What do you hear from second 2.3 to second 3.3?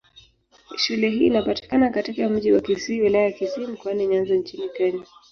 wa Kisii, Wilaya